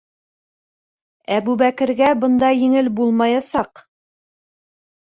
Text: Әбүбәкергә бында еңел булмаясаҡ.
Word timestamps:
Әбүбәкергә 1.35 2.09
бында 2.25 2.51
еңел 2.63 2.91
булмаясаҡ. 3.03 3.89